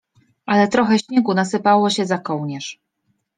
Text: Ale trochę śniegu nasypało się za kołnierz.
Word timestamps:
Ale 0.45 0.67
trochę 0.67 0.99
śniegu 0.99 1.33
nasypało 1.33 1.89
się 1.89 2.05
za 2.05 2.17
kołnierz. 2.17 2.79